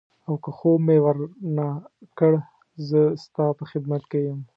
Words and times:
او 0.27 0.33
که 0.43 0.49
ځواب 0.57 0.79
مې 0.85 0.97
ورنه 1.05 1.67
کړ 2.17 2.33
زه 2.87 3.01
ستا 3.23 3.45
په 3.57 3.63
خدمت 3.71 4.03
کې 4.11 4.19
یم. 4.27 4.39